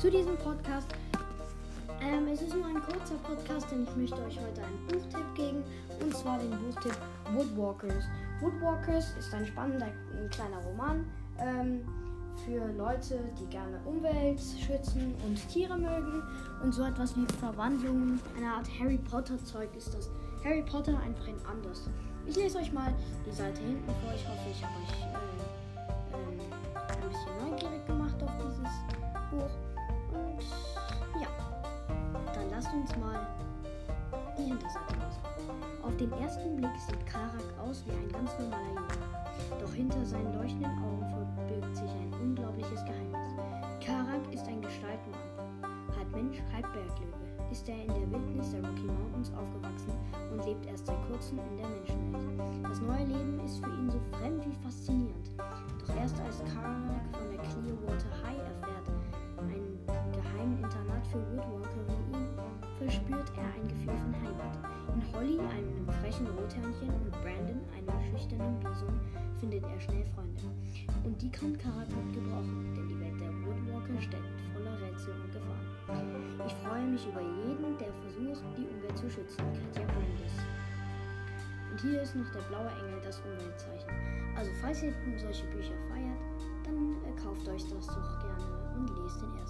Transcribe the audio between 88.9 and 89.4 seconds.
lest den